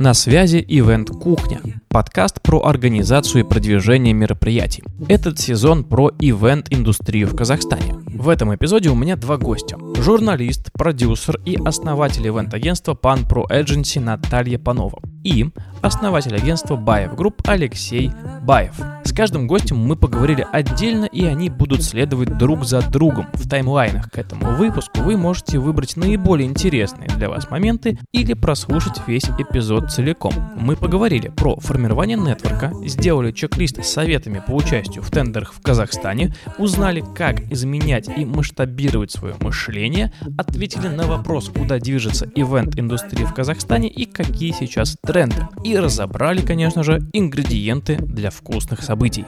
[0.00, 4.82] На связи Ивент Кухня, подкаст про организацию и продвижение мероприятий.
[5.08, 7.96] Этот сезон про ивент-индустрию в Казахстане.
[8.06, 9.76] В этом эпизоде у меня два гостя.
[9.98, 15.50] Журналист, продюсер и основатель ивент-агентства Pan Pro Agency Наталья Панова и
[15.82, 18.10] основатель агентства Baev Group Алексей
[18.42, 18.74] Баев.
[19.04, 23.26] С каждым гостем мы поговорили отдельно, и они будут следовать друг за другом.
[23.32, 29.00] В таймлайнах к этому выпуску вы можете выбрать наиболее интересные для вас моменты или прослушать
[29.06, 30.32] весь эпизод целиком.
[30.56, 36.34] Мы поговорили про формирование нетворка, сделали чек-лист с советами по участию в тендерах в Казахстане,
[36.58, 43.88] узнали, как изменять и масштабировать свое мышление, ответили на вопрос, куда движется ивент-индустрия в Казахстане
[43.88, 45.48] и какие сейчас тренды.
[45.64, 49.24] И разобрали, конечно же, ингредиенты для вкусных событий.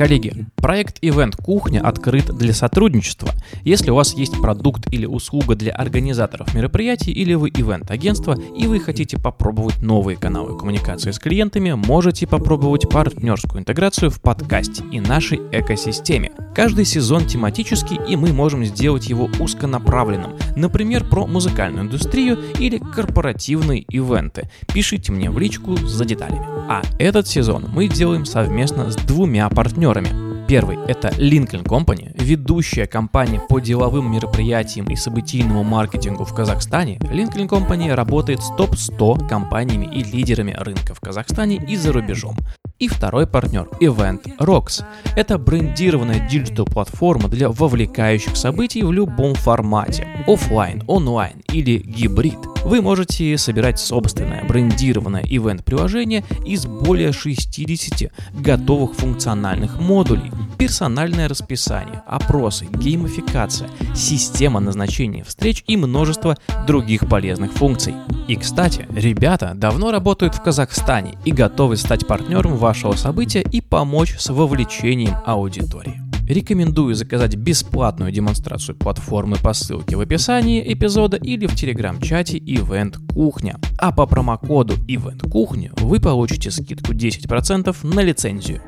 [0.00, 3.34] Коллеги, проект Event Кухня открыт для сотрудничества.
[3.64, 8.80] Если у вас есть продукт или услуга для организаторов мероприятий, или вы ивент-агентство, и вы
[8.80, 15.38] хотите попробовать новые каналы коммуникации с клиентами, можете попробовать партнерскую интеграцию в подкасте и нашей
[15.52, 16.32] экосистеме.
[16.54, 20.32] Каждый сезон тематический, и мы можем сделать его узконаправленным.
[20.56, 24.50] Например, про музыкальную индустрию или корпоративные ивенты.
[24.72, 26.46] Пишите мне в личку за деталями.
[26.70, 30.46] А этот сезон мы делаем совместно с двумя партнерами партнерами.
[30.46, 36.98] Первый– это Lincoln Company, ведущая компания по деловым мероприятиям и событийному маркетингу в Казахстане.
[36.98, 42.36] Lincoln Company работает с топ-100 компаниями и лидерами рынка в Казахстане и за рубежом.
[42.80, 44.84] И второй партнер– Event Rocks.
[45.16, 52.49] Это брендированная диджитал-платформа для вовлекающих событий в любом формате– офлайн, онлайн или гибрид.
[52.64, 62.66] Вы можете собирать собственное брендированное ивент-приложение из более 60 готовых функциональных модулей, персональное расписание, опросы,
[62.70, 66.36] геймификация, система назначения встреч и множество
[66.66, 67.94] других полезных функций.
[68.28, 74.16] И, кстати, ребята давно работают в Казахстане и готовы стать партнером вашего события и помочь
[74.18, 76.09] с вовлечением аудитории.
[76.30, 83.58] Рекомендую заказать бесплатную демонстрацию платформы по ссылке в описании эпизода или в телеграм-чате Event Кухня.
[83.80, 88.62] А по промокоду Event Кухня вы получите скидку 10% на лицензию.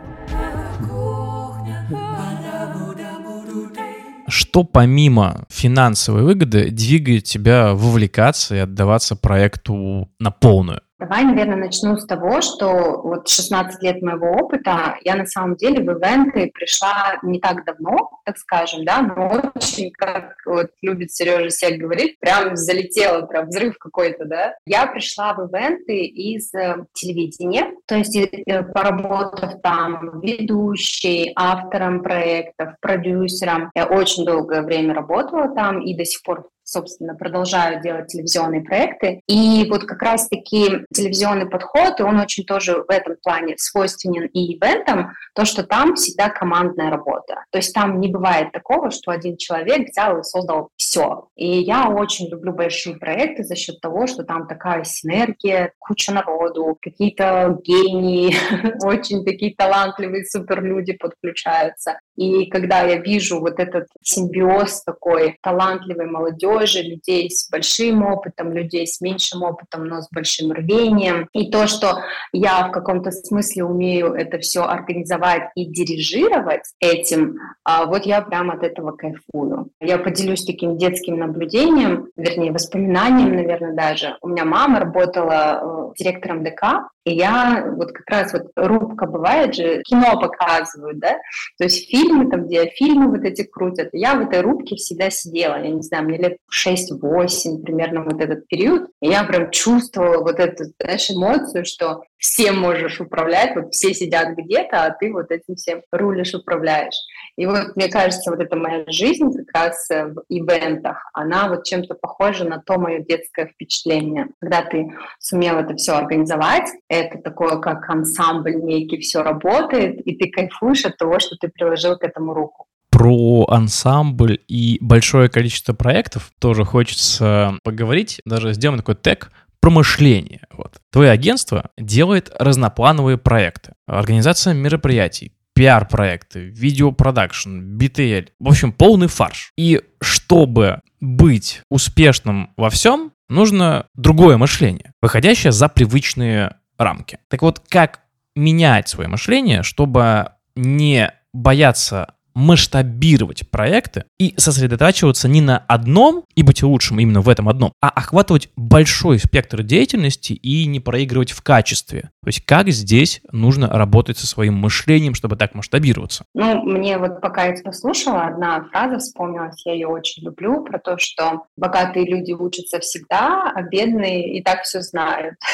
[4.26, 10.80] Что помимо финансовой выгоды двигает тебя вовлекаться и отдаваться проекту на полную?
[11.02, 15.82] Давай, наверное, начну с того, что вот 16 лет моего опыта, я на самом деле
[15.82, 21.48] в ивенты пришла не так давно, так скажем, да, но очень, как вот любит Сережа
[21.48, 24.54] всех говорить, прям залетела, прям взрыв какой-то, да.
[24.64, 32.76] Я пришла в ивенты из э, телевидения, то есть э, поработав там ведущей, автором проектов,
[32.80, 33.72] продюсером.
[33.74, 39.20] Я очень долгое время работала там и до сих пор собственно, продолжаю делать телевизионные проекты.
[39.28, 44.56] И вот как раз-таки телевизионный подход, и он очень тоже в этом плане свойственен и
[44.56, 47.44] ивентам, то, что там всегда командная работа.
[47.50, 51.28] То есть там не бывает такого, что один человек взял и создал все.
[51.36, 56.78] И я очень люблю большие проекты за счет того, что там такая синергия, куча народу,
[56.80, 58.34] какие-то гении,
[58.84, 61.98] очень такие талантливые суперлюди подключаются.
[62.16, 68.86] И когда я вижу вот этот симбиоз такой талантливой молодежи, людей с большим опытом, людей
[68.86, 72.02] с меньшим опытом, но с большим рвением, и то, что
[72.32, 78.50] я в каком-то смысле умею это все организовать и дирижировать этим, а вот я прям
[78.50, 79.70] от этого кайфую.
[79.80, 84.16] Я поделюсь таким детским наблюдением, вернее, воспоминанием, наверное, даже.
[84.20, 89.54] У меня мама работала э, директором ДК, и я вот как раз вот рубка бывает
[89.54, 91.16] же, кино показывают, да,
[91.58, 93.90] то есть фильмы там, где фильмы вот эти крутят.
[93.92, 98.46] Я в этой рубке всегда сидела, я не знаю, мне лет 6-8 примерно вот этот
[98.48, 98.90] период.
[99.00, 104.36] И я прям чувствовала вот эту, знаешь, эмоцию, что всем можешь управлять, вот все сидят
[104.36, 106.94] где-то, а ты вот этим всем рулишь, управляешь.
[107.36, 111.64] И вот мне кажется, вот эта моя жизнь как раз э, в ивентах, она вот
[111.64, 114.28] чем-то похожа на то мое детское впечатление.
[114.40, 120.30] Когда ты сумел это все организовать, это такое, как ансамбль некий, все работает, и ты
[120.30, 126.30] кайфуешь от того, что ты приложил к этому руку про ансамбль и большое количество проектов
[126.38, 130.40] тоже хочется поговорить, даже сделаем такой тег про мышление.
[130.50, 130.80] Вот.
[130.90, 133.74] Твое агентство делает разноплановые проекты.
[133.86, 138.30] Организация мероприятий, пиар-проекты, видеопродакшн, BTL.
[138.40, 139.52] В общем, полный фарш.
[139.56, 147.18] И чтобы быть успешным во всем, нужно другое мышление, выходящее за привычные рамки.
[147.28, 148.00] Так вот, как
[148.34, 156.62] менять свое мышление, чтобы не бояться масштабировать проекты и сосредотачиваться не на одном и быть
[156.62, 162.10] лучшим именно в этом одном, а охватывать большой спектр деятельности и не проигрывать в качестве.
[162.22, 166.24] То есть как здесь нужно работать со своим мышлением, чтобы так масштабироваться?
[166.34, 170.78] Ну, мне вот пока я тебя слушала, одна фраза вспомнилась, я ее очень люблю, про
[170.78, 175.34] то, что богатые люди учатся всегда, а бедные и так все знают.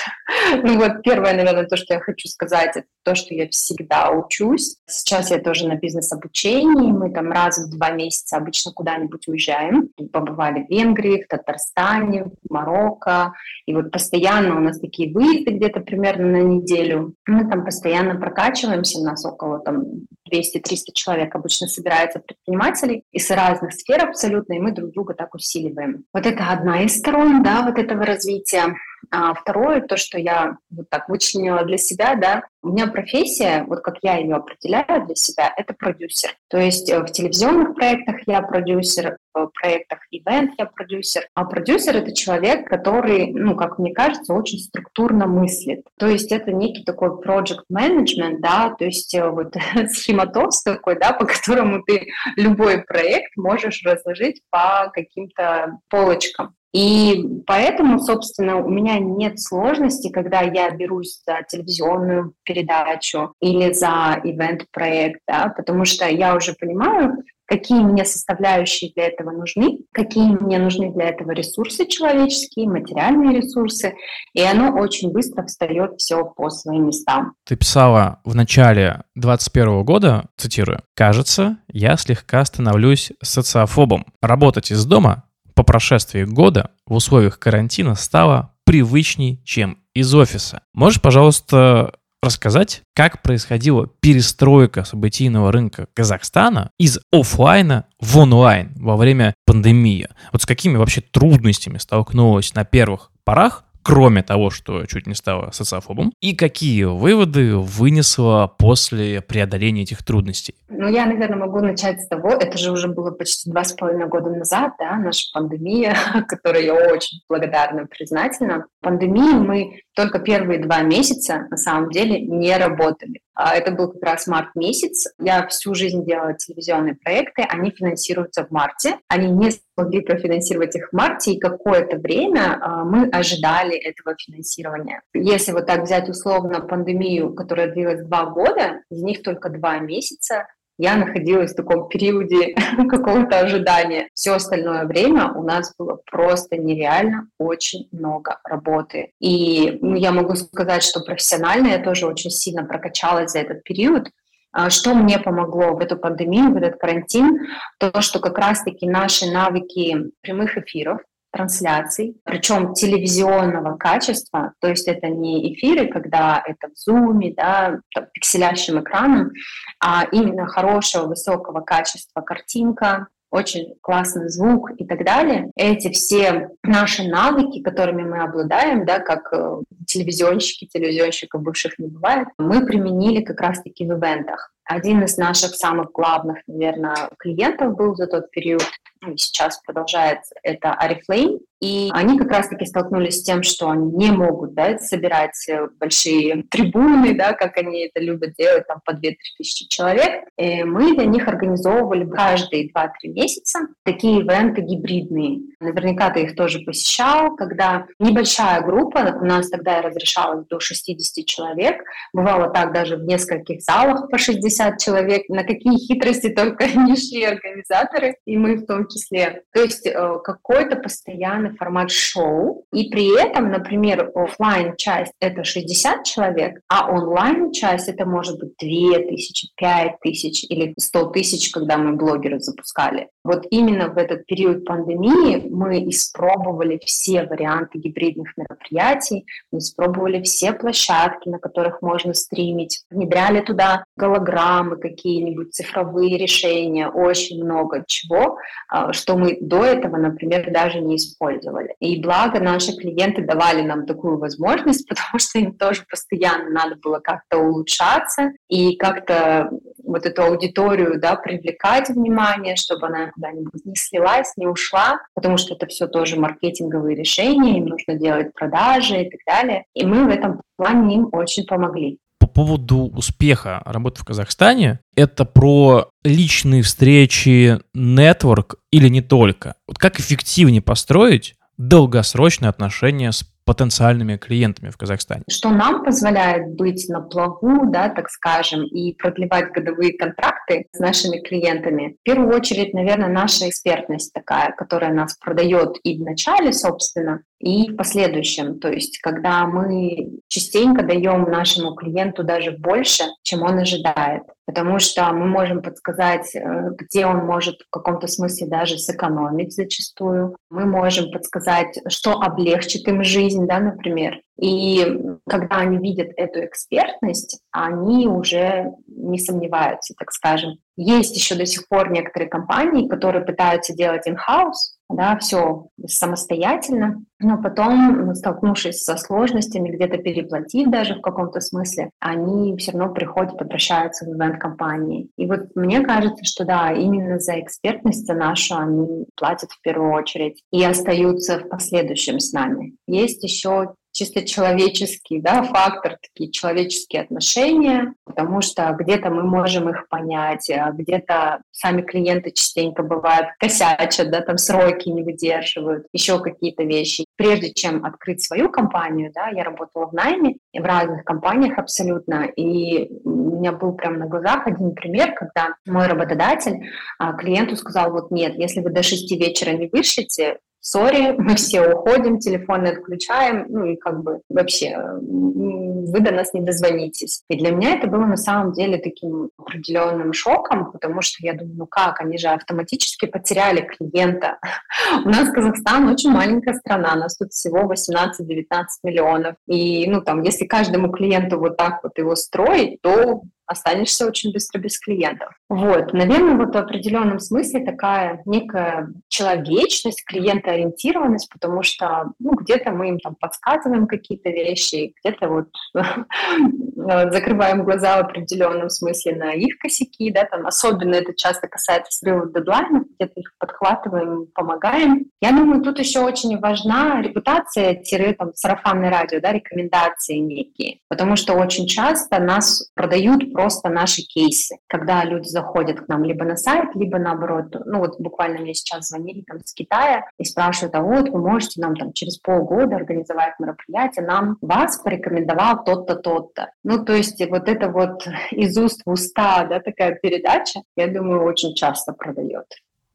[0.62, 4.76] Ну вот первое, наверное, то, что я хочу сказать, это то, что я всегда учусь.
[4.86, 9.88] Сейчас я тоже на бизнес-обучении, мы там раз в два месяца обычно куда-нибудь уезжаем.
[10.12, 13.32] Побывали в Венгрии, в Татарстане, в Марокко,
[13.66, 17.14] и вот постоянно у нас такие выезды где-то примерно на неделю.
[17.26, 19.84] Мы там постоянно прокачиваемся, у нас около там
[20.32, 26.04] 200-300 человек обычно собирается предпринимателей из разных сфер абсолютно, и мы друг друга так усиливаем.
[26.12, 28.74] Вот это одна из сторон, да, вот этого развития.
[29.10, 33.80] А второе, то, что я вот так вычленила для себя, да, у меня профессия, вот
[33.80, 36.30] как я ее определяю для себя, это продюсер.
[36.48, 41.28] То есть э, в телевизионных проектах я продюсер, в проектах ивент я продюсер.
[41.34, 45.86] А продюсер— это человек, который, ну, как мне кажется, очень структурно мыслит.
[45.98, 49.54] То есть это некий такой project management, да, то есть э, вот
[49.90, 56.54] схематоз такой, да, по которому ты любой проект можешь разложить по каким-то полочкам.
[56.74, 64.20] И поэтому, собственно, у меня нет сложности, когда я берусь за телевизионную передачу или за
[64.22, 70.58] ивент-проект, да, потому что я уже понимаю, какие мне составляющие для этого нужны, какие мне
[70.58, 73.94] нужны для этого ресурсы человеческие, материальные ресурсы,
[74.34, 77.32] и оно очень быстро встает все по своим местам.
[77.46, 84.04] Ты писала в начале 2021 года, цитирую, «Кажется, я слегка становлюсь социофобом.
[84.20, 85.24] Работать из дома
[85.58, 90.62] по прошествии года в условиях карантина стало привычней, чем из офиса.
[90.72, 99.34] Можешь, пожалуйста, рассказать, как происходила перестройка событийного рынка Казахстана из офлайна в онлайн во время
[99.46, 100.06] пандемии?
[100.30, 105.50] Вот с какими вообще трудностями столкнулась на первых порах кроме того, что чуть не стала
[105.50, 110.54] социофобом, и какие выводы вынесла после преодоления этих трудностей?
[110.68, 114.06] Ну, я, наверное, могу начать с того, это же уже было почти два с половиной
[114.06, 115.96] года назад, да, наша пандемия,
[116.28, 118.66] которой я очень благодарна, признательна.
[118.82, 123.22] Пандемии мы только первые два месяца, на самом деле, не работали.
[123.38, 125.06] А, это был как раз март месяц.
[125.20, 128.98] Я всю жизнь делала телевизионные проекты, они финансируются в марте.
[129.06, 135.02] Они не смогли профинансировать их в марте, и какое-то время а, мы ожидали этого финансирования.
[135.14, 140.48] Если вот так взять условно пандемию, которая длилась два года, из них только два месяца
[140.78, 142.54] я находилась в таком периоде
[142.88, 144.08] какого-то ожидания.
[144.14, 149.12] Все остальное время у нас было просто нереально очень много работы.
[149.20, 154.08] И ну, я могу сказать, что профессионально я тоже очень сильно прокачалась за этот период.
[154.52, 157.48] А, что мне помогло в эту пандемию, в этот карантин?
[157.78, 161.00] То, что как раз-таки наши навыки прямых эфиров,
[161.32, 168.06] трансляций, причем телевизионного качества, то есть это не эфиры, когда это в зуме, да, там,
[168.12, 169.32] пикселящим экраном,
[169.80, 175.50] а именно хорошего, высокого качества картинка, очень классный звук и так далее.
[175.54, 182.28] Эти все наши навыки, которыми мы обладаем, да, как э, телевизионщики, телевизионщиков бывших не бывает,
[182.38, 184.52] мы применили как раз-таки в ивентах.
[184.68, 188.62] Один из наших самых главных, наверное, клиентов был за тот период,
[189.00, 191.38] ну, сейчас продолжается, это Арифлейм.
[191.60, 195.34] И они как раз-таки столкнулись с тем, что они не могут да, собирать
[195.80, 200.28] большие трибуны, да, как они это любят делать, там по 2-3 тысячи человек.
[200.36, 205.40] И мы для них организовывали каждые 2-3 месяца такие ивенты гибридные.
[205.58, 211.82] Наверняка ты их тоже посещал, когда небольшая группа, у нас тогда разрешалось до 60 человек,
[212.12, 217.24] бывало так даже в нескольких залах по 60 человек, на какие хитрости только не шли
[217.24, 219.42] организаторы, и мы в том числе.
[219.52, 226.04] То есть э, какой-то постоянный формат шоу, и при этом, например, офлайн часть это 60
[226.04, 231.76] человек, а онлайн часть это может быть 2 тысячи, 5 тысяч или 100 тысяч, когда
[231.76, 233.08] мы блогеры запускали.
[233.24, 240.52] Вот именно в этот период пандемии мы испробовали все варианты гибридных мероприятий, мы испробовали все
[240.52, 244.47] площадки, на которых можно стримить, внедряли туда голограммы
[244.80, 248.38] какие-нибудь, цифровые решения, очень много чего,
[248.68, 251.74] а, что мы до этого, например, даже не использовали.
[251.80, 256.98] И благо наши клиенты давали нам такую возможность, потому что им тоже постоянно надо было
[256.98, 259.50] как-то улучшаться и как-то
[259.84, 265.54] вот эту аудиторию да, привлекать внимание, чтобы она куда-нибудь не слилась, не ушла, потому что
[265.54, 269.64] это все тоже маркетинговые решения, им нужно делать продажи и так далее.
[269.74, 271.98] И мы в этом плане им очень помогли
[272.38, 274.78] поводу успеха работы в Казахстане.
[274.94, 279.56] Это про личные встречи, нетворк или не только?
[279.66, 285.24] Вот как эффективнее построить долгосрочные отношения с потенциальными клиентами в Казахстане?
[285.28, 291.18] Что нам позволяет быть на плаву, да, так скажем, и продлевать годовые контракты с нашими
[291.18, 291.96] клиентами?
[292.00, 297.70] В первую очередь, наверное, наша экспертность такая, которая нас продает и в начале, собственно, и
[297.70, 298.58] в последующем.
[298.58, 305.12] То есть, когда мы частенько даем нашему клиенту даже больше, чем он ожидает потому что
[305.12, 310.36] мы можем подсказать, э, где он может в каком-то смысле даже сэкономить зачастую.
[310.48, 314.22] Мы можем подсказать, что облегчит им жизнь, да, например.
[314.40, 314.86] И
[315.26, 320.58] когда они видят эту экспертность, они уже не сомневаются, так скажем.
[320.76, 327.42] Есть еще до сих пор некоторые компании, которые пытаются делать in-house, да, все самостоятельно, но
[327.42, 334.06] потом, столкнувшись со сложностями, где-то переплатив даже в каком-то смысле, они все равно приходят, обращаются
[334.06, 335.08] в ивент-компании.
[335.18, 340.42] И вот мне кажется, что да, именно за экспертность нашу они платят в первую очередь
[340.52, 342.76] и остаются в последующем с нами.
[342.86, 349.88] Есть еще чисто человеческий да, фактор, такие человеческие отношения, потому что где-то мы можем их
[349.88, 356.62] понять, а где-то сами клиенты частенько бывают косячат, да, там сроки не выдерживают, еще какие-то
[356.62, 357.06] вещи.
[357.16, 362.88] Прежде чем открыть свою компанию, да, я работала в найме, в разных компаниях абсолютно, и
[363.04, 368.12] у меня был прямо на глазах один пример, когда мой работодатель а, клиенту сказал, вот
[368.12, 373.64] нет, если вы до шести вечера не вышлите, сори, мы все уходим, телефоны отключаем, ну
[373.64, 377.22] и как бы вообще вы до нас не дозвонитесь.
[377.28, 381.56] И для меня это было на самом деле таким определенным шоком, потому что я думаю,
[381.56, 384.38] ну как, они же автоматически потеряли клиента.
[385.04, 388.44] У нас Казахстан очень маленькая страна, нас тут всего 18-19
[388.82, 389.36] миллионов.
[389.46, 394.58] И, ну там, если каждому клиенту вот так вот его строить, то останешься очень быстро
[394.60, 395.32] без клиентов.
[395.48, 402.90] Вот, наверное, вот в определенном смысле такая некая человечность, клиентоориентированность, потому что ну, где-то мы
[402.90, 405.48] им там подсказываем какие-то вещи, где-то вот
[407.12, 412.32] закрываем глаза в определенном смысле на их косяки, да, там особенно это часто касается срывов
[412.32, 415.06] дедлайнов, где-то их подхватываем, помогаем.
[415.20, 421.66] Я думаю, тут еще очень важна репутация-там сарафанное радио, да, рекомендации некие, потому что очень
[421.66, 426.98] часто нас продают просто наши кейсы, когда люди заходят к нам либо на сайт, либо
[426.98, 431.20] наоборот, ну вот буквально мне сейчас звонили там с Китая и спрашивают, а вот вы
[431.20, 436.50] можете нам там через полгода организовать мероприятие, нам вас порекомендовал тот-то, тот-то.
[436.64, 441.22] Ну то есть вот это вот из уст в уста, да, такая передача, я думаю,
[441.22, 442.46] очень часто продает.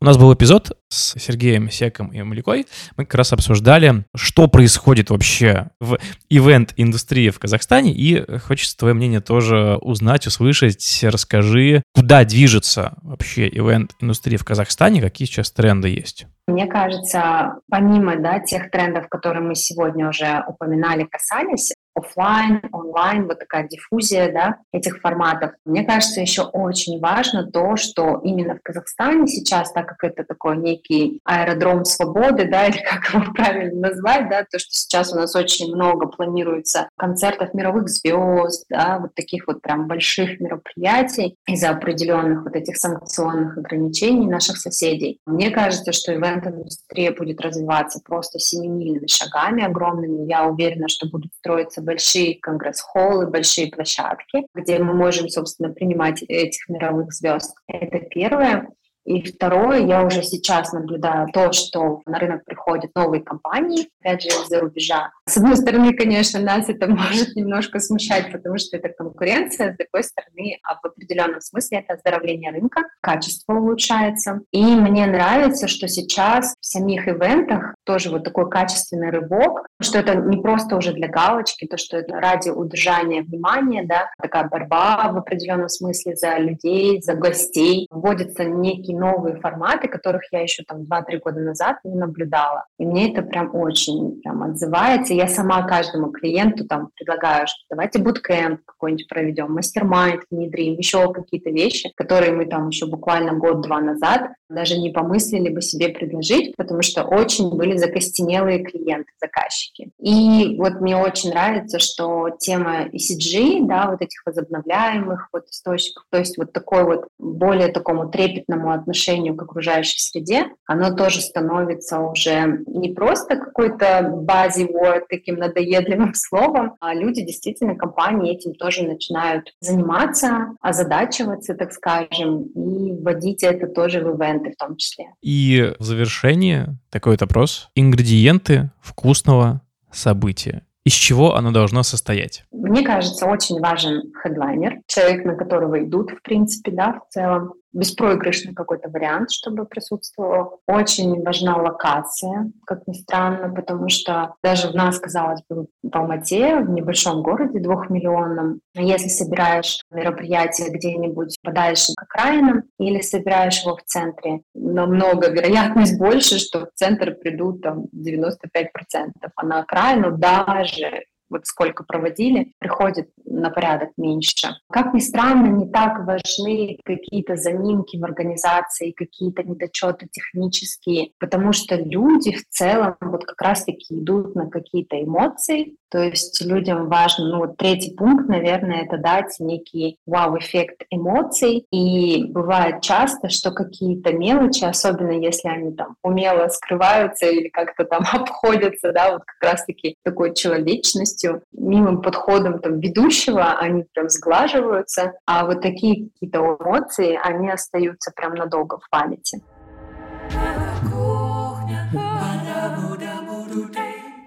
[0.04, 2.66] У нас был эпизод с Сергеем Секом и Малякой.
[2.98, 7.94] Мы как раз обсуждали, что происходит вообще в ивент-индустрии в Казахстане.
[7.94, 11.00] И хочется твое мнение тоже узнать, услышать.
[11.04, 16.26] Расскажи, куда движется вообще ивент-индустрия в Казахстане, какие сейчас тренды есть.
[16.48, 23.40] Мне кажется, помимо да, тех трендов, которые мы сегодня уже упоминали, касались, офлайн, онлайн, вот
[23.40, 25.52] такая диффузия да, этих форматов.
[25.66, 30.58] Мне кажется, еще очень важно то, что именно в Казахстане сейчас, так как это такой
[30.58, 35.36] некий аэродром свободы, да, или как его правильно назвать, да, то, что сейчас у нас
[35.36, 42.44] очень много планируется концертов мировых звезд, да, вот таких вот прям больших мероприятий из-за определенных
[42.44, 45.20] вот этих санкционных ограничений наших соседей.
[45.26, 50.28] Мне кажется, что ивент-индустрия будет развиваться просто семимильными шагами огромными.
[50.28, 56.68] Я уверена, что будут строиться большие конгресс-холлы, большие площадки, где мы можем, собственно, принимать этих
[56.70, 57.56] мировых звезд.
[57.68, 58.68] Это первое.
[59.06, 64.30] И второе, я уже сейчас наблюдаю то, что на рынок приходят новые компании, опять же,
[64.30, 65.12] из-за рубежа.
[65.28, 70.04] С одной стороны, конечно, нас это может немножко смущать, потому что это конкуренция, с другой
[70.04, 74.42] стороны, а в определенном смысле это оздоровление рынка, качество улучшается.
[74.52, 80.16] И мне нравится, что сейчас в самих ивентах тоже вот такой качественный рывок, что это
[80.16, 85.18] не просто уже для галочки, то, что это ради удержания внимания, да, такая борьба в
[85.18, 90.84] определенном смысле за людей, за гостей, вводится некий такие новые форматы, которых я еще там
[90.84, 92.66] 2-3 года назад не наблюдала.
[92.80, 95.14] И мне это прям очень прям отзывается.
[95.14, 101.50] Я сама каждому клиенту там предлагаю, что давайте буткемп какой-нибудь проведем, мастер-майнд внедрим, еще какие-то
[101.50, 106.82] вещи, которые мы там еще буквально год-два назад даже не помыслили бы себе предложить, потому
[106.82, 109.92] что очень были были закостенелые клиенты, заказчики.
[110.00, 116.18] И вот мне очень нравится, что тема ECG, да, вот этих возобновляемых вот источников, то
[116.18, 122.64] есть вот такой вот более такому трепетному отношению к окружающей среде, оно тоже становится уже
[122.68, 130.56] не просто какой-то базовый таким надоедливым словом, а люди действительно, компании этим тоже начинают заниматься,
[130.62, 135.06] озадачиваться, так скажем, и вводить это тоже в ивенты в том числе.
[135.22, 137.70] И в завершение такой вот опрос.
[137.76, 142.44] Ингредиенты вкусного события из чего оно должно состоять?
[142.52, 148.54] Мне кажется, очень важен хедлайнер, человек, на которого идут, в принципе, да, в целом беспроигрышный
[148.54, 150.62] какой-то вариант, чтобы присутствовал.
[150.68, 156.60] Очень важна локация, как ни странно, потому что даже в нас, казалось бы, в Алмате,
[156.60, 163.84] в небольшом городе двухмиллионном, если собираешь мероприятие где-нибудь подальше к окраинам или собираешь его в
[163.84, 171.04] центре, намного вероятность больше, что в центр придут там 95%, а на окраину даже
[171.34, 174.56] вот сколько проводили, приходит на порядок меньше.
[174.72, 181.76] Как ни странно, не так важны какие-то заминки в организации, какие-то недочеты технические, потому что
[181.76, 187.38] люди в целом вот как раз-таки идут на какие-то эмоции, то есть людям важно, ну
[187.38, 191.68] вот третий пункт, наверное, это дать некий вау-эффект эмоций.
[191.72, 198.04] И бывает часто, что какие-то мелочи, особенно если они там умело скрываются или как-то там
[198.12, 205.46] обходятся, да, вот как раз-таки такой человечностью, милым подходом там ведущего, они прям сглаживаются, а
[205.46, 209.42] вот такие какие-то эмоции, они остаются прям надолго в памяти.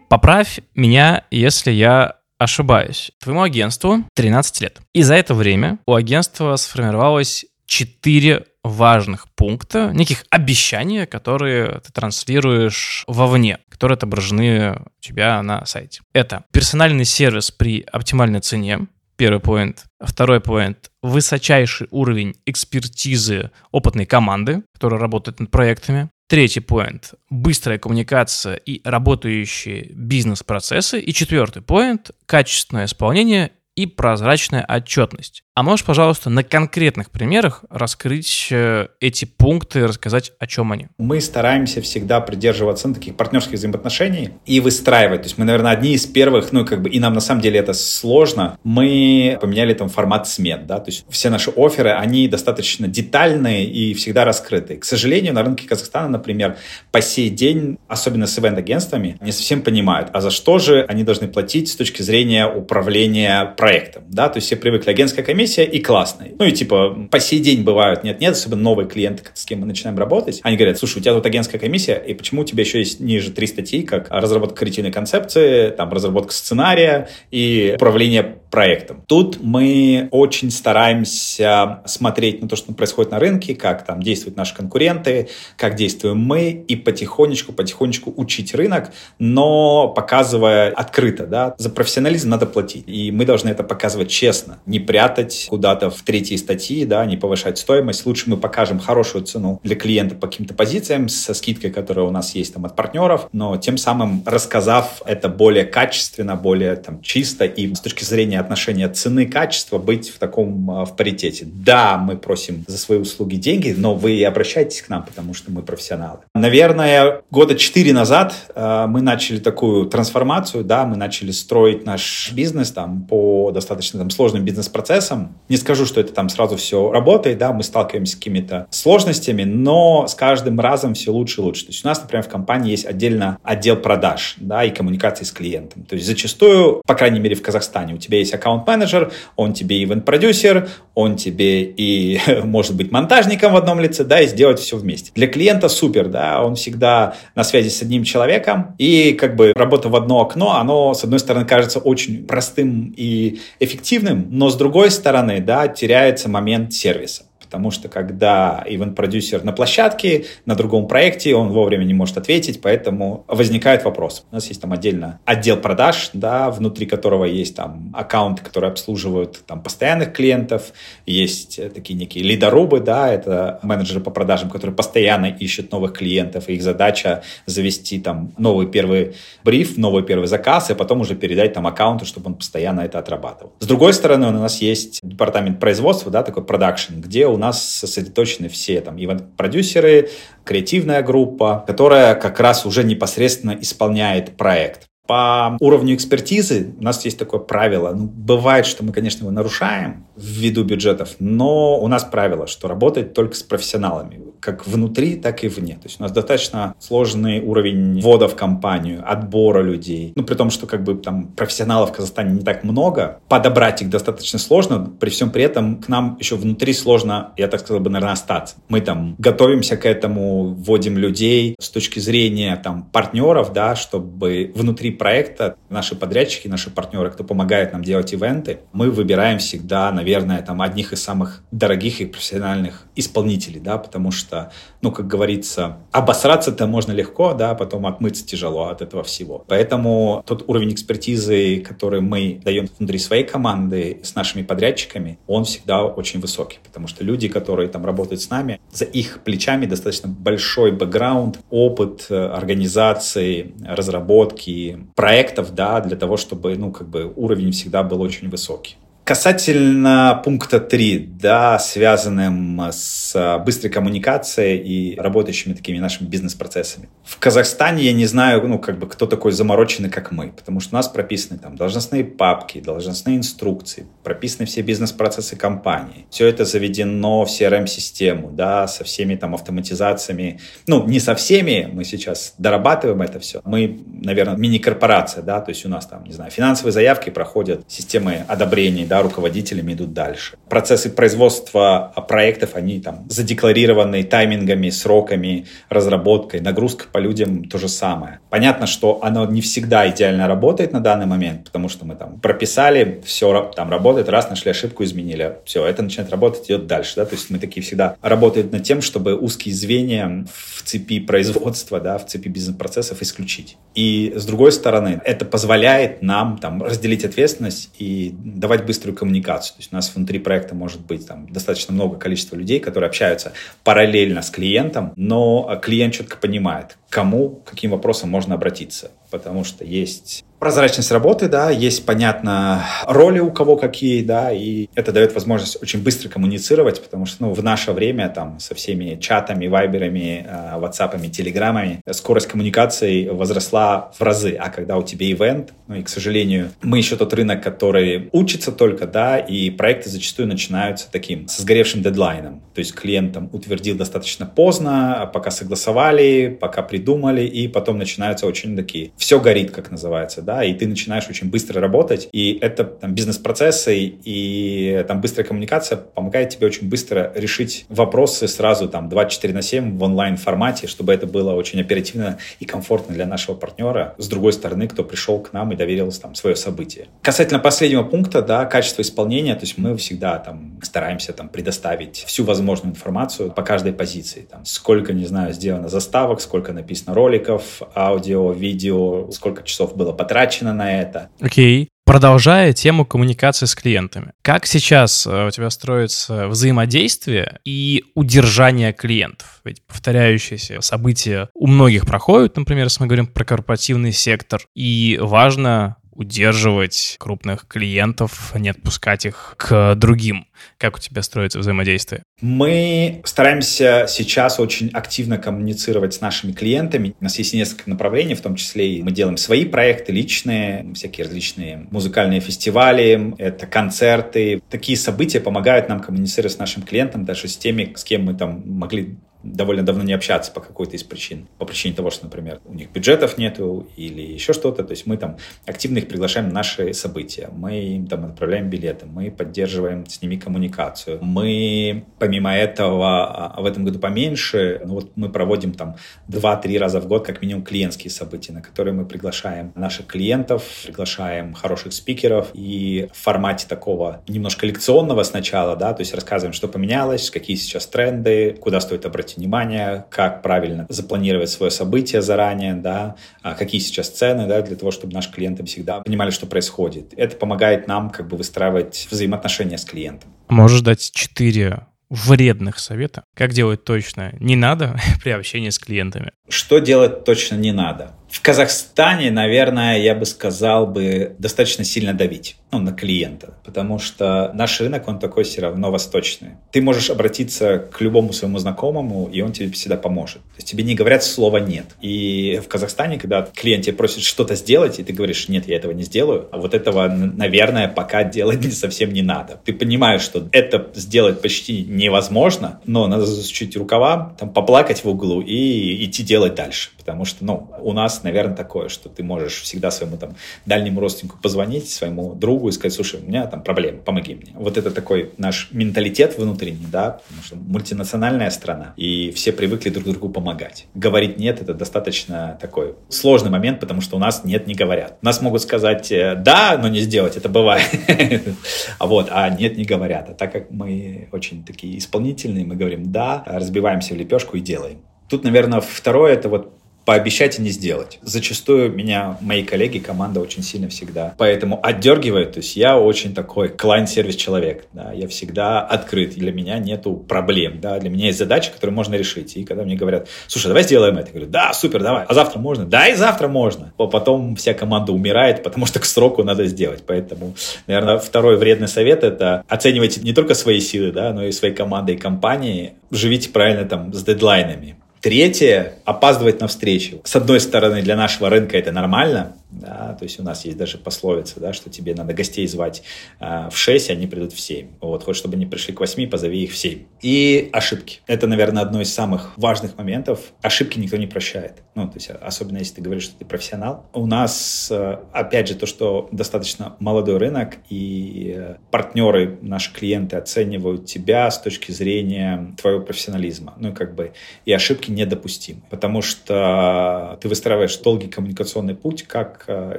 [0.09, 3.13] Поправь меня, если я ошибаюсь.
[3.23, 4.79] Твоему агентству 13 лет.
[4.93, 13.05] И за это время у агентства сформировалось 4 важных пункта, неких обещаний, которые ты транслируешь
[13.07, 16.03] вовне, которые отображены у тебя на сайте.
[16.13, 19.85] Это персональный сервис при оптимальной цене, первый поинт.
[20.01, 26.11] Второй поинт— высочайший уровень экспертизы опытной команды, которая работает над проектами.
[26.29, 31.01] Третий поинт– быстрая коммуникация и работающие бизнес-процессы.
[31.01, 35.45] И четвертый поинт– качественное исполнение и прозрачная отчетность.
[35.57, 40.89] А можешь, пожалуйста, на конкретных примерах раскрыть э, эти пункты, рассказать, о чем они?
[40.99, 45.23] Мы стараемся всегда придерживаться ну, таких партнерских взаимоотношений и выстраивать.
[45.23, 47.59] То есть мы, наверное, одни из первых, ну, как бы, и нам на самом деле
[47.59, 48.59] это сложно.
[48.65, 53.95] Мы поменяли там формат смет, да, то есть все наши оферы, они достаточно детальные и
[53.95, 54.77] всегда раскрыты.
[54.77, 56.59] К сожалению, на рынке Казахстана, например,
[56.93, 61.29] по сей день, особенно с ивент-агентствами, не совсем понимают, а за что же они должны
[61.29, 65.81] платить с точки зрения управления проектом, да, то есть все привыкли агентская комиссия, комиссия и
[65.81, 66.35] классный.
[66.37, 69.97] Ну и типа по сей день бывают нет-нет, особенно новые клиенты, с кем мы начинаем
[69.97, 70.41] работать.
[70.43, 73.31] Они говорят, слушай, у тебя тут агентская комиссия, и почему у тебя еще есть ниже
[73.31, 79.05] три статьи, как разработка креативной концепции, там разработка сценария и управление проектом.
[79.07, 84.55] Тут мы очень стараемся смотреть на то, что происходит на рынке, как там действуют наши
[84.55, 92.31] конкуренты, как действуем мы, и потихонечку, потихонечку учить рынок, но показывая открыто, да, за профессионализм
[92.31, 92.85] надо платить.
[92.87, 97.17] И мы должны это показывать честно, не прятать уходить куда-то в третьи статьи, да, не
[97.17, 98.07] повышать стоимость.
[98.07, 102.35] Лучше мы покажем хорошую цену для клиента по каким-то позициям со скидкой, которая у нас
[102.35, 107.75] есть там от партнеров, но тем самым рассказав это более качественно, более там чисто и
[107.75, 111.47] с точки зрения отношения цены-качества быть в таком а, в паритете.
[111.47, 115.63] Да, мы просим за свои услуги деньги, но вы обращайтесь к нам, потому что мы
[115.63, 116.19] профессионалы.
[116.35, 122.71] Наверное, года четыре назад э, мы начали такую трансформацию, да, мы начали строить наш бизнес
[122.71, 127.53] там по достаточно там сложным бизнес-процессам, не скажу, что это там сразу все работает, да,
[127.53, 131.67] мы сталкиваемся с какими-то сложностями, но с каждым разом все лучше и лучше.
[131.67, 135.33] То есть у нас, например, в компании есть отдельно отдел продаж, да, и коммуникации с
[135.33, 135.85] клиентом.
[135.85, 140.69] То есть зачастую, по крайней мере в Казахстане, у тебя есть аккаунт-менеджер, он тебе ивент-продюсер,
[140.95, 145.13] он тебе и, может быть, монтажником в одном лице, да, и сделать все вместе.
[145.15, 149.89] Для клиента супер, да, он всегда на связи с одним человеком, и как бы работа
[149.89, 154.91] в одно окно, оно, с одной стороны, кажется очень простым и эффективным, но с другой
[154.91, 157.26] стороны, стороны, да, теряется момент сервиса.
[157.47, 163.25] Потому что когда ивент-продюсер на площадке, на другом проекте, он вовремя не может ответить, поэтому
[163.29, 164.25] возникает вопрос.
[164.31, 169.43] У нас есть там отдельно отдел продаж, да, внутри которого есть там аккаунты, которые обслуживают
[169.47, 170.73] там постоянных клиентов,
[171.07, 176.49] есть э, такие некие лидорубы, да, это менеджеры по продажам, которые постоянно ищут новых клиентов,
[176.49, 181.53] и их задача завести там новый первый бриф, новый первый заказ, и потом уже передать
[181.53, 183.53] там аккаунту, чтобы он постоянно это отрабатывал.
[183.61, 188.49] С другой стороны, у нас есть департамент производства, да, такой продакшн, где у нас сосредоточены
[188.49, 190.11] все там ивент-продюсеры,
[190.45, 194.87] креативная группа, которая как раз уже непосредственно исполняет проект.
[195.07, 197.93] По уровню экспертизы у нас есть такое правило.
[197.95, 203.15] Ну, бывает, что мы, конечно, его нарушаем ввиду бюджетов, но у нас правило, что работать
[203.15, 205.75] только с профессионалами, как внутри, так и вне.
[205.75, 210.13] То есть у нас достаточно сложный уровень ввода в компанию, отбора людей.
[210.15, 213.91] Ну, при том, что как бы там профессионалов в Казахстане не так много, подобрать их
[213.91, 217.91] достаточно сложно, при всем при этом к нам еще внутри сложно, я так сказал бы,
[217.91, 218.55] наверное, остаться.
[218.69, 224.93] Мы там готовимся к этому, вводим людей с точки зрения там партнеров, да, чтобы внутри
[224.93, 230.63] проекта наши подрядчики, наши партнеры, кто помогает нам делать ивенты, мы выбираем всегда, наверное, там
[230.63, 234.36] одних из самых дорогих и профессиональных исполнителей, да, потому что,
[234.83, 239.45] ну, как говорится, обосраться-то можно легко, да, потом отмыться тяжело от этого всего.
[239.49, 245.85] Поэтому тот уровень экспертизы, который мы даем внутри своей команды с нашими подрядчиками, он всегда
[245.85, 250.73] очень высокий, потому что люди, которые там работают с нами, за их плечами достаточно большой
[250.73, 257.83] бэкграунд, опыт э, организации, разработки, проектов, да, для того, чтобы, ну, как бы уровень всегда
[257.83, 258.77] был очень высокий.
[259.07, 266.89] Касательно пункта 3, да, связанным с быстрой коммуникацией и работающими такими нашими бизнес-процессами.
[267.05, 270.75] В Казахстане я не знаю, ну, как бы, кто такой замороченный, как мы, потому что
[270.75, 276.07] у нас прописаны там должностные папки, должностные инструкции, прописаны все бизнес-процессы компании.
[276.11, 280.41] Все это заведено в CRM-систему, да, со всеми там автоматизациями.
[280.67, 283.41] Ну, не со всеми, мы сейчас дорабатываем это все.
[283.45, 288.25] Мы, наверное, мини-корпорация, да, то есть у нас там, не знаю, финансовые заявки проходят системы
[288.27, 290.37] одобрения, да, да, руководителями идут дальше.
[290.49, 298.21] Процессы производства проектов, они там задекларированы таймингами, сроками, разработкой, нагрузка по людям то же самое.
[298.31, 303.03] Понятно, что оно не всегда идеально работает на данный момент, потому что мы там прописали,
[303.05, 307.15] все там работает, раз нашли ошибку, изменили, все, это начинает работать, идет дальше, да, то
[307.15, 312.07] есть мы такие всегда работают над тем, чтобы узкие звенья в цепи производства, да, в
[312.07, 313.57] цепи бизнес-процессов исключить.
[313.75, 319.55] И с другой стороны, это позволяет нам там разделить ответственность и давать быстрый быструю коммуникацию.
[319.57, 323.33] То есть у нас внутри проекта может быть там, достаточно много количества людей, которые общаются
[323.65, 328.91] параллельно с клиентом, но клиент четко понимает, кому, каким вопросом можно обратиться.
[329.11, 334.93] Потому что есть прозрачность работы, да, есть, понятно, роли у кого какие, да, и это
[334.93, 339.47] дает возможность очень быстро коммуницировать, потому что, ну, в наше время, там, со всеми чатами,
[339.47, 345.77] вайберами, э, ватсапами, телеграммами, скорость коммуникации возросла в разы, а когда у тебя ивент, ну,
[345.77, 350.89] и, к сожалению, мы еще тот рынок, который учится только, да, и проекты зачастую начинаются
[350.91, 357.23] таким, со сгоревшим дедлайном, то есть клиент там утвердил достаточно поздно, пока согласовали, пока придумали,
[357.23, 361.61] и потом начинаются очень такие, все горит, как называется, да, и ты начинаешь очень быстро
[361.61, 368.27] работать, и это там бизнес-процессы и там быстрая коммуникация помогает тебе очень быстро решить вопросы
[368.29, 373.07] сразу там 24 на 7 в онлайн-формате, чтобы это было очень оперативно и комфортно для
[373.07, 376.89] нашего партнера, с другой стороны, кто пришел к нам и доверился там свое событие.
[377.03, 382.25] Касательно последнего пункта, да, качество исполнения, то есть мы всегда там стараемся там предоставить всю
[382.25, 388.33] возможную информацию по каждой позиции, там сколько, не знаю, сделано заставок, сколько написано роликов, аудио,
[388.33, 390.16] видео, сколько часов было потрачено
[390.53, 391.11] на это.
[391.21, 391.69] Окей.
[391.85, 394.13] Продолжая тему коммуникации с клиентами.
[394.23, 399.41] Как сейчас э, у тебя строится взаимодействие и удержание клиентов?
[399.45, 405.77] Ведь повторяющиеся события у многих проходят, например, если мы говорим про корпоративный сектор, и важно
[405.97, 410.27] удерживать крупных клиентов, не отпускать их к другим.
[410.59, 412.03] Как у тебя строится взаимодействие?
[412.21, 416.95] Мы стараемся сейчас очень активно коммуницировать с нашими клиентами.
[417.01, 421.07] У нас есть несколько направлений, в том числе и мы делаем свои проекты личные, всякие
[421.07, 424.43] различные музыкальные фестивали, это концерты.
[424.51, 428.43] Такие события помогают нам коммуницировать с нашим клиентом, даже с теми, с кем мы там
[428.47, 428.97] могли
[429.33, 431.27] довольно давно не общаться по какой-то из причин.
[431.39, 434.65] По причине того, что, например, у них бюджетов нету или еще что-то.
[434.65, 437.29] То есть мы там активно их приглашаем на наши события.
[437.33, 440.99] Мы им там отправляем билеты, мы поддерживаем с ними коммуникацию.
[441.03, 445.77] Мы, помимо этого, а, в этом году поменьше, ну вот мы проводим там
[446.09, 451.35] 2-3 раза в год как минимум клиентские события, на которые мы приглашаем наших клиентов, приглашаем
[451.35, 457.11] хороших спикеров и в формате такого немножко лекционного сначала, да, то есть рассказываем, что поменялось,
[457.11, 463.35] какие сейчас тренды, куда стоит обратить внимание, как правильно запланировать свое событие заранее, да, а
[463.35, 466.93] какие сейчас цены, да, для того, чтобы наши клиенты всегда понимали, что происходит.
[466.97, 470.11] Это помогает нам как бы выстраивать взаимоотношения с клиентом.
[470.29, 476.13] Можешь дать четыре вредных совета, как делать точно не надо при общении с клиентами?
[476.29, 477.93] Что делать точно не надо?
[478.11, 484.31] В Казахстане, наверное, я бы сказал бы достаточно сильно давить ну, на клиента, потому что
[484.35, 486.31] наш рынок, он такой все равно восточный.
[486.53, 490.23] Ты можешь обратиться к любому своему знакомому, и он тебе всегда поможет.
[490.23, 491.67] То есть тебе не говорят слова «нет».
[491.81, 495.73] И в Казахстане, когда клиент тебе просит что-то сделать, и ты говоришь «нет, я этого
[495.73, 499.41] не сделаю», а вот этого, наверное, пока делать не совсем не надо.
[499.45, 505.21] Ты понимаешь, что это сделать почти невозможно, но надо засучить рукава, там, поплакать в углу
[505.21, 506.71] и идти делать дальше.
[506.79, 510.15] Потому что, ну, у нас, наверное, такое, что ты можешь всегда своему там
[510.47, 514.33] дальнему родственнику позвонить, своему другу и сказать, слушай, у меня там проблемы, помоги мне.
[514.35, 519.85] Вот это такой наш менталитет внутренний, да, потому что мультинациональная страна, и все привыкли друг
[519.85, 520.67] другу помогать.
[520.75, 525.03] Говорить нет, это достаточно такой сложный момент, потому что у нас нет, не говорят.
[525.03, 527.71] Нас могут сказать э, да, но не сделать, это бывает.
[528.79, 530.11] А вот, а нет, не говорят.
[530.11, 534.79] А так как мы очень такие исполнительные, мы говорим да, разбиваемся в лепешку и делаем.
[535.09, 536.56] Тут, наверное, второе, это вот
[536.87, 537.99] пообещать и не сделать.
[538.01, 542.33] Зачастую меня мои коллеги, команда очень сильно всегда поэтому отдергивает.
[542.33, 544.67] То есть я очень такой клиент-сервис человек.
[544.73, 546.15] Да, я всегда открыт.
[546.15, 547.61] Для меня нету проблем.
[547.61, 549.37] Да, для меня есть задачи, которые можно решить.
[549.37, 551.09] И когда мне говорят, слушай, давай сделаем это.
[551.09, 552.05] Я говорю, да, супер, давай.
[552.05, 552.65] А завтра можно?
[552.65, 553.73] Да, и завтра можно.
[553.79, 556.85] А потом вся команда умирает, потому что к сроку надо сделать.
[556.87, 557.35] Поэтому,
[557.67, 561.95] наверное, второй вредный совет это оценивайте не только свои силы, да, но и своей команды
[561.95, 562.75] и компании.
[562.91, 564.77] Живите правильно там с дедлайнами.
[565.07, 567.01] Третье– опаздывать на встречу.
[567.05, 570.77] С одной стороны, для нашего рынка это нормально, да, то есть у нас есть даже
[570.77, 572.83] пословица, да, что тебе надо гостей звать
[573.21, 574.69] э, в 6, а они придут в 7.
[574.81, 576.83] Вот, хоть чтобы они пришли к 8, позови их в 7.
[577.01, 578.01] И ошибки.
[578.07, 580.33] Это, наверное, одно из самых важных моментов.
[580.43, 581.63] Ошибки никто не прощает.
[581.75, 583.87] Ну, то есть, особенно если ты говоришь, что ты профессионал.
[583.93, 590.17] У нас, э, опять же, то, что достаточно молодой рынок, и э, партнеры, наши клиенты
[590.17, 593.55] оценивают тебя с точки зрения твоего профессионализма.
[593.59, 594.13] Ну, и как бы,
[594.45, 595.63] и ошибки недопустимы.
[595.71, 599.79] Потому что ты выстраиваешь долгий коммуникационный путь, как Э,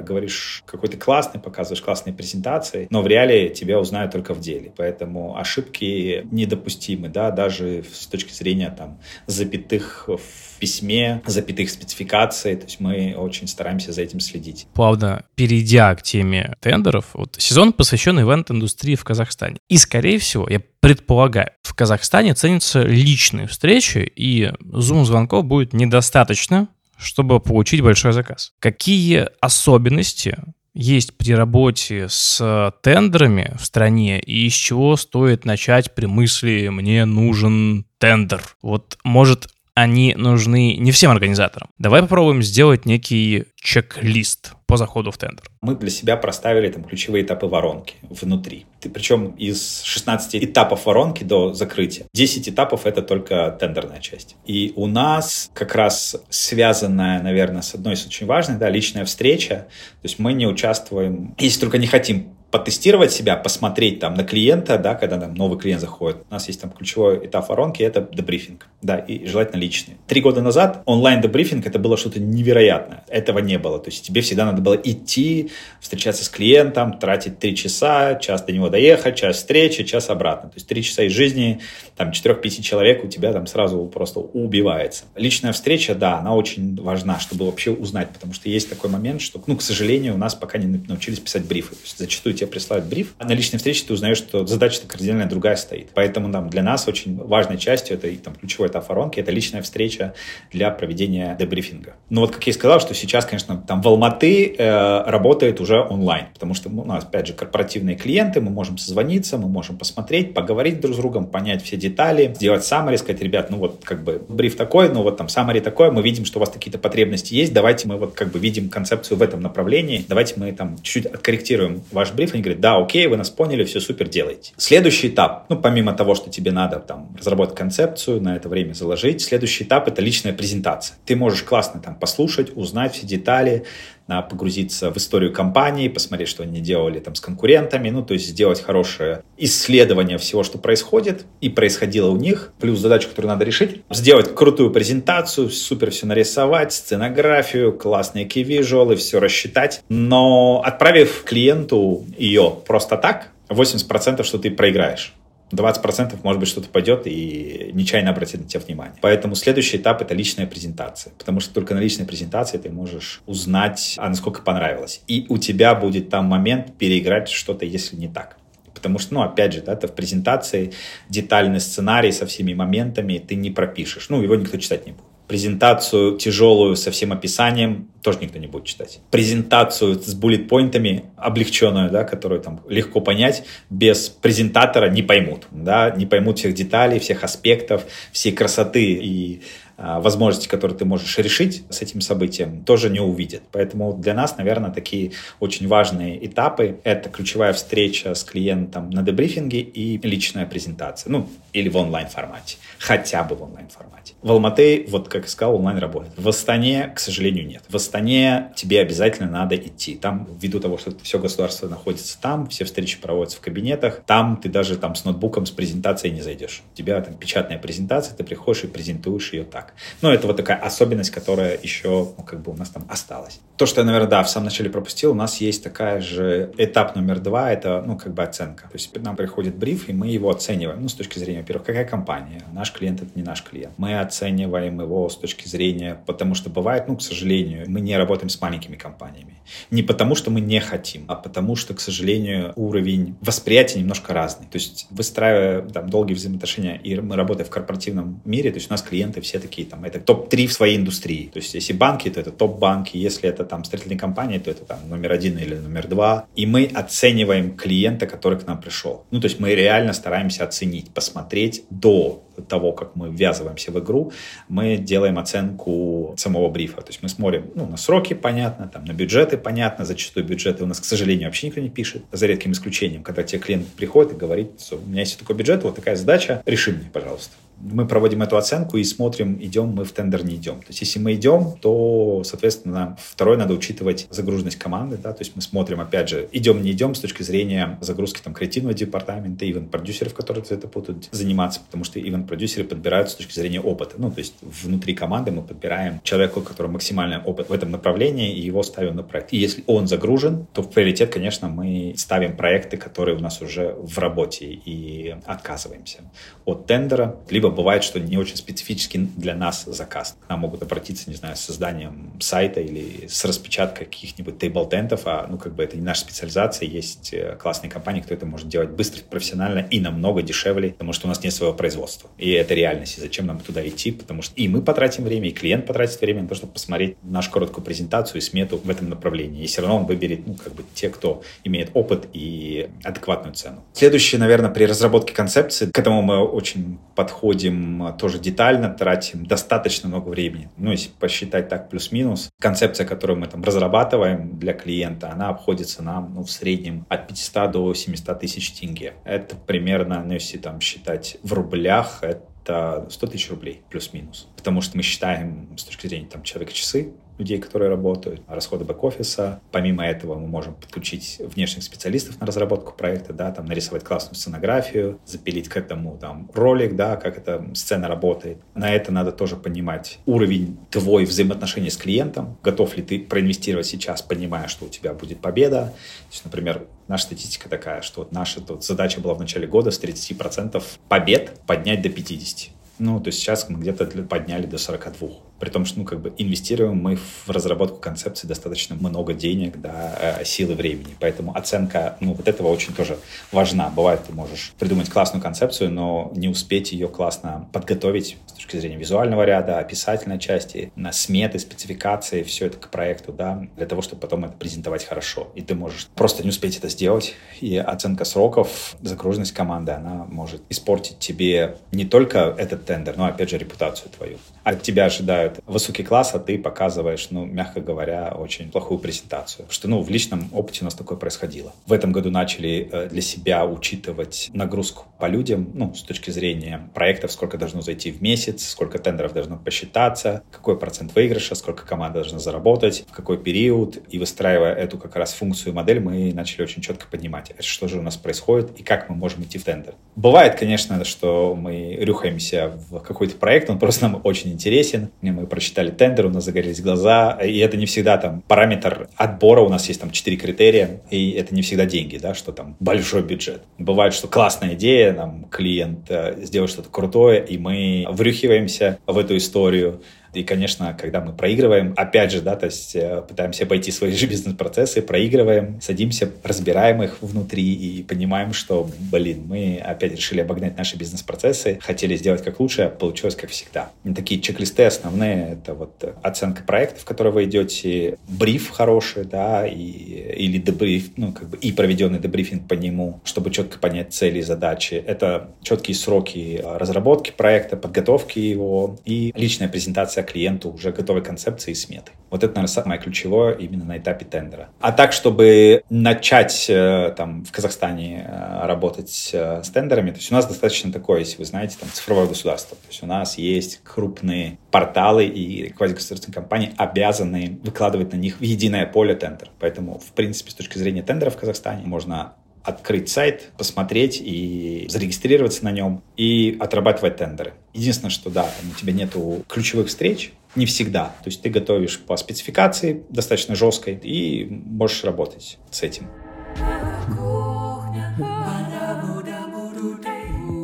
[0.00, 4.72] говоришь какой-то классный, показываешь классные презентации, но в реале тебя узнают только в деле.
[4.76, 12.56] Поэтому ошибки недопустимы, да, даже с точки зрения там запятых в письме, запятых спецификаций.
[12.56, 14.66] То есть мы очень стараемся за этим следить.
[14.74, 19.58] Плавно перейдя к теме тендеров, вот сезон посвящен ивент-индустрии в Казахстане.
[19.68, 27.40] И, скорее всего, я предполагаю, в Казахстане ценятся личные встречи, и зум-звонков будет недостаточно чтобы
[27.40, 28.52] получить большой заказ.
[28.58, 30.36] Какие особенности
[30.74, 37.04] есть при работе с тендерами в стране и с чего стоит начать при мысли «мне
[37.04, 38.42] нужен тендер».
[38.62, 41.70] Вот, может, они нужны не всем организаторам.
[41.78, 45.50] Давай попробуем сделать некий чек-лист по заходу в тендер.
[45.62, 48.66] Мы для себя проставили там ключевые этапы воронки внутри.
[48.80, 54.36] Ты, причем из 16 этапов воронки до закрытия 10 этапов это только тендерная часть.
[54.44, 59.68] И у нас как раз связанная, наверное, с одной из очень важных, да, личная встреча.
[60.02, 64.78] То есть мы не участвуем, если только не хотим потестировать себя, посмотреть там на клиента,
[64.78, 66.22] да, когда там новый клиент заходит.
[66.30, 69.96] У нас есть там ключевой этап воронки, это дебрифинг, да, и желательно личный.
[70.06, 73.04] Три года назад онлайн-дебрифинг это было что-то невероятное.
[73.08, 73.78] Этого не было.
[73.78, 78.52] То есть тебе всегда надо было идти, встречаться с клиентом, тратить три часа, час до
[78.52, 80.48] него доехать, час встречи, час обратно.
[80.48, 81.60] То есть три часа из жизни,
[81.96, 85.04] там, четырех-пяти человек у тебя там сразу просто убивается.
[85.16, 89.42] Личная встреча, да, она очень важна, чтобы вообще узнать, потому что есть такой момент, что,
[89.46, 91.74] ну, к сожалению, у нас пока не научились писать брифы.
[91.74, 95.26] То есть зачастую тебе присылают бриф, а на личной встрече ты узнаешь, что задача кардинально
[95.26, 95.90] другая стоит.
[95.94, 100.14] Поэтому там, для нас очень важной частью, это там ключевой этап воронки, это личная встреча
[100.52, 101.94] для проведения дебрифинга.
[102.10, 105.80] Но вот, как я и сказал, что сейчас, конечно, там в Алматы э, работает уже
[105.80, 110.34] онлайн, потому что у нас, опять же, корпоративные клиенты, мы можем созвониться, мы можем посмотреть,
[110.34, 114.22] поговорить друг с другом, понять все детали, сделать summary, сказать, ребят, ну вот как бы
[114.28, 117.52] бриф такой, ну вот там summary такой, мы видим, что у вас какие-то потребности есть,
[117.52, 121.82] давайте мы вот как бы видим концепцию в этом направлении, давайте мы там чуть-чуть откорректируем
[121.92, 124.52] ваш бриф, они говорят, да, окей, вы нас поняли, все супер, делайте.
[124.56, 129.22] Следующий этап, ну, помимо того, что тебе надо там разработать концепцию, на это время заложить,
[129.22, 130.96] следующий этап— это личная презентация.
[131.04, 133.64] Ты можешь классно там послушать, узнать все детали,
[134.08, 138.62] погрузиться в историю компании, посмотреть, что они делали там с конкурентами, ну, то есть сделать
[138.62, 144.34] хорошее исследование всего, что происходит и происходило у них, плюс задачу, которую надо решить, сделать
[144.34, 152.96] крутую презентацию, супер все нарисовать, сценографию, классные visual, все рассчитать, но отправив клиенту ее просто
[152.96, 155.14] так, 80% что ты проиграешь.
[155.50, 158.96] 20% может быть что-то пойдет и нечаянно обратит на тебя внимание.
[159.00, 161.12] Поэтому следующий этап это личная презентация.
[161.16, 165.02] Потому что только на личной презентации ты можешь узнать, а насколько понравилось.
[165.06, 168.36] И у тебя будет там момент переиграть что-то, если не так.
[168.74, 170.72] Потому что, ну, опять же, да, это в презентации
[171.08, 174.08] детальный сценарий со всеми моментами ты не пропишешь.
[174.08, 175.07] Ну, его никто читать не будет.
[175.28, 179.00] Презентацию тяжелую со всем описанием тоже никто не будет читать.
[179.10, 186.06] Презентацию с буллет-поинтами облегченную, да, которую там легко понять, без презентатора не поймут, да, не
[186.06, 189.42] поймут всех деталей, всех аспектов, всей красоты и
[189.78, 193.42] возможности, которые ты можешь решить с этим событием, тоже не увидят.
[193.52, 199.60] Поэтому для нас, наверное, такие очень важные этапы— это ключевая встреча с клиентом на дебрифинге
[199.60, 201.10] и личная презентация.
[201.10, 202.58] Ну, или в онлайн-формате.
[202.78, 204.14] Хотя бы в онлайн-формате.
[204.20, 206.12] В Алматы, вот как я сказал, онлайн работает.
[206.16, 207.62] В Астане, к сожалению, нет.
[207.68, 209.94] В Астане тебе обязательно надо идти.
[209.94, 214.48] Там, ввиду того, что все государство находится там, все встречи проводятся в кабинетах, там ты
[214.48, 216.62] даже там с ноутбуком, с презентацией не зайдешь.
[216.72, 219.67] У тебя там печатная презентация, ты приходишь и презентуешь ее так.
[220.02, 223.40] Ну, это вот такая особенность, которая еще, ну, как бы у нас там осталась.
[223.56, 226.94] То, что я, наверное, да, в самом начале пропустил, у нас есть такая же этап
[226.94, 228.64] номер два, это, ну, как бы оценка.
[228.64, 231.84] То есть нам приходит бриф, и мы его оцениваем, ну, с точки зрения, во-первых, какая
[231.84, 233.74] компания, наш клиент это не наш клиент.
[233.76, 238.28] Мы оцениваем его с точки зрения, потому что бывает, ну, к сожалению, мы не работаем
[238.28, 239.34] с маленькими компаниями.
[239.70, 244.46] Не потому, что мы не хотим, а потому, что, к сожалению, уровень восприятия немножко разный.
[244.46, 248.72] То есть, выстраивая там долгие взаимоотношения, и мы работаем в корпоративном мире, то есть у
[248.72, 251.30] нас клиенты все такие там, это топ-3 в своей индустрии.
[251.32, 254.78] То есть, если банки, то это топ-банки, если это там строительные компании, то это там
[254.88, 256.26] номер один или номер два.
[256.36, 259.04] И мы оцениваем клиента, который к нам пришел.
[259.10, 264.12] Ну, то есть, мы реально стараемся оценить, посмотреть до того, как мы ввязываемся в игру,
[264.48, 266.80] мы делаем оценку самого брифа.
[266.80, 269.84] То есть мы смотрим ну, на сроки, понятно, там, на бюджеты, понятно.
[269.84, 272.02] Зачастую бюджеты у нас, к сожалению, вообще никто не пишет.
[272.12, 275.62] За редким исключением, когда тебе клиент приходит и говорит, что у меня есть такой бюджет,
[275.64, 279.92] вот такая задача, реши мне, пожалуйста мы проводим эту оценку и смотрим, идем мы в
[279.92, 280.60] тендер, не идем.
[280.60, 285.34] То есть, если мы идем, то, соответственно, второе, надо учитывать загруженность команды, да, то есть
[285.34, 290.14] мы смотрим, опять же, идем, не идем с точки зрения загрузки там креативного департамента, ивент-продюсеров,
[290.14, 293.96] которые это будут заниматься, потому что ивент-продюсеры подбирают с точки зрения опыта.
[293.98, 298.32] Ну, то есть, внутри команды мы подбираем человека, у которого максимальный опыт в этом направлении,
[298.32, 299.32] и его ставим на проект.
[299.32, 303.74] И если он загружен, то в приоритет, конечно, мы ставим проекты, которые у нас уже
[303.78, 305.98] в работе, и отказываемся
[306.44, 310.16] от тендера, либо либо бывает, что не очень специфический для нас заказ.
[310.26, 315.26] К нам могут обратиться, не знаю, с созданием сайта или с распечаткой каких-нибудь тейбл-тентов, а
[315.28, 318.70] ну как бы это не наша специализация, есть э, классные компании, кто это может делать
[318.70, 322.10] быстро, профессионально и намного дешевле, потому что у нас нет своего производства.
[322.18, 325.32] И это реальность, и зачем нам туда идти, потому что и мы потратим время, и
[325.32, 329.44] клиент потратит время на то, чтобы посмотреть нашу короткую презентацию и смету в этом направлении.
[329.44, 333.64] И все равно он выберет, ну, как бы те, кто имеет опыт и адекватную цену.
[333.72, 340.08] Следующее, наверное, при разработке концепции, к этому мы очень подходим тоже детально, тратим достаточно много
[340.08, 340.50] времени.
[340.56, 346.14] Ну, если посчитать так плюс-минус, концепция, которую мы там разрабатываем для клиента, она обходится нам
[346.14, 348.94] ну, в среднем от 500 до 700 тысяч тенге.
[349.04, 354.28] Это примерно, ну, если там считать в рублях, это 100 тысяч рублей плюс-минус.
[354.36, 359.40] Потому что мы считаем с точки зрения там человека-часы, людей, которые работают, расходы бэк-офиса.
[359.50, 364.98] Помимо этого мы можем подключить внешних специалистов на разработку проекта, да, там нарисовать классную сценографию,
[365.04, 368.38] запилить к этому там ролик, да, как эта сцена работает.
[368.54, 374.02] На это надо тоже понимать уровень твой взаимоотношений с клиентом, готов ли ты проинвестировать сейчас,
[374.02, 375.74] понимая, что у тебя будет победа.
[376.08, 379.70] То есть, например, наша статистика такая, что вот наша тут задача была в начале года
[379.70, 382.50] с 30% побед поднять до 50%.
[382.78, 385.08] Ну, то есть сейчас мы где-то подняли до 42.
[385.38, 390.18] При том, что, ну, как бы инвестируем мы в разработку концепции достаточно много денег, да,
[390.20, 390.96] э, силы времени.
[391.00, 392.98] Поэтому оценка, ну, вот этого очень тоже
[393.32, 393.70] важна.
[393.70, 398.76] Бывает, ты можешь придумать классную концепцию, но не успеть ее классно подготовить с точки зрения
[398.76, 404.00] визуального ряда, описательной части, на сметы, спецификации, все это к проекту, да, для того, чтобы
[404.00, 405.28] потом это презентовать хорошо.
[405.34, 407.14] И ты можешь просто не успеть это сделать.
[407.40, 413.30] И оценка сроков, загруженность команды, она может испортить тебе не только этот тендер, но, опять
[413.30, 414.18] же, репутацию твою.
[414.44, 419.46] От тебя ожидают предлагают высокий класс, а ты показываешь, ну, мягко говоря, очень плохую презентацию.
[419.46, 421.52] Потому что, ну, в личном опыте у нас такое происходило.
[421.66, 426.68] В этом году начали э, для себя учитывать нагрузку по людям, ну, с точки зрения
[426.74, 432.00] проектов, сколько должно зайти в месяц, сколько тендеров должно посчитаться, какой процент выигрыша, сколько команда
[432.00, 433.78] должна заработать, в какой период.
[433.90, 437.78] И выстраивая эту как раз функцию и модель, мы начали очень четко поднимать, что же
[437.78, 439.74] у нас происходит и как мы можем идти в тендер.
[439.96, 445.70] Бывает, конечно, что мы рюхаемся в какой-то проект, он просто нам очень интересен, мы прочитали
[445.70, 449.80] тендер, у нас загорелись глаза, и это не всегда там параметр отбора, у нас есть
[449.80, 453.42] там четыре критерия, и это не всегда деньги, да, что там большой бюджет.
[453.58, 459.16] Бывает, что классная идея, нам клиент э, сделает что-то крутое, и мы врюхиваемся в эту
[459.16, 459.82] историю,
[460.14, 464.06] И, конечно, когда мы проигрываем, опять же, да, то есть э, пытаемся обойти свои же
[464.06, 470.76] бизнес-процессы, проигрываем, садимся, разбираем их внутри и понимаем, что, блин, мы опять решили обогнать наши
[470.76, 473.70] бизнес-процессы, хотели сделать как лучше, а получилось как всегда.
[473.94, 479.54] Такие чек-листы основные, это вот оценка проекта, в который вы идете, бриф хороший, да, и,
[479.54, 484.22] или дебриф, ну, как бы и проведенный дебрифинг по нему, чтобы четко понять цели и
[484.22, 484.74] задачи.
[484.74, 491.54] Это четкие сроки разработки проекта, подготовки его и личная презентация клиенту уже готовой концепции и
[491.54, 491.92] сметы.
[492.10, 494.48] Вот это, наверное, самое ключевое именно на этапе тендера.
[494.60, 500.10] А так, чтобы начать э, там в Казахстане э, работать э, с тендерами, то есть
[500.10, 502.56] у нас достаточно такое, если вы знаете, там цифровое государство.
[502.56, 508.22] То есть у нас есть крупные порталы и квазигосударственные компании обязаны выкладывать на них в
[508.22, 509.30] единое поле тендер.
[509.38, 512.14] Поэтому, в принципе, с точки зрения тендера в Казахстане можно
[512.48, 517.34] открыть сайт, посмотреть и зарегистрироваться на нем и отрабатывать тендеры.
[517.52, 520.86] Единственное, что да, там у тебя нету ключевых встреч, не всегда.
[521.02, 525.88] То есть ты готовишь по спецификации достаточно жесткой и можешь работать с этим.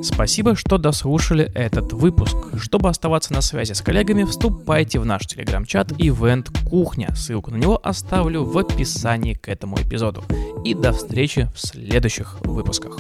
[0.05, 2.37] Спасибо, что дослушали этот выпуск.
[2.59, 7.09] Чтобы оставаться на связи с коллегами, вступайте в наш телеграм-чат Event Кухня.
[7.17, 10.23] Ссылку на него оставлю в описании к этому эпизоду.
[10.63, 12.99] И до встречи в следующих выпусках.